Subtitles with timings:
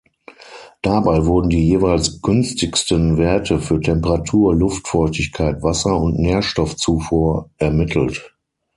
[0.81, 8.33] Dabei wurden die jeweils günstigsten Werte für Temperatur, Luftfeuchtigkeit, Wasser- und Nährstoffzufuhr ermittelt.